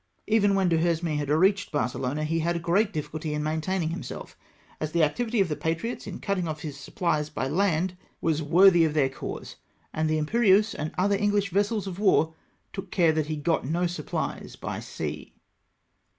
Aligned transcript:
Even 0.25 0.55
when 0.55 0.67
Duliesme 0.67 1.15
had 1.17 1.29
reached 1.29 1.71
Barcelona, 1.71 2.23
he 2.23 2.39
had 2.39 2.63
great 2.63 2.91
difficulty 2.91 3.35
in 3.35 3.43
maintaining 3.43 3.89
himself, 3.91 4.35
as 4.79 4.93
the 4.93 5.03
activity 5.03 5.39
of 5.41 5.47
the 5.47 5.55
patriots 5.55 6.07
in 6.07 6.19
cutting 6.19 6.47
off 6.47 6.61
his 6.63 6.75
supplies 6.75 7.29
by 7.29 7.47
land 7.47 7.95
was 8.19 8.41
worthy 8.41 8.83
of 8.83 8.95
their 8.95 9.09
cause, 9.09 9.57
and 9.93 10.09
the 10.09 10.17
Imperieuse 10.17 10.73
and 10.73 10.91
other 10.97 11.19
Enghsh 11.19 11.49
vessels 11.49 11.85
of 11.85 11.99
war 11.99 12.33
took 12.73 12.89
care 12.89 13.11
that 13.11 13.27
he 13.27 13.35
got 13.35 13.63
no 13.67 13.83
supphes 13.83 14.59
by 14.59 14.79
sea. 14.79 15.35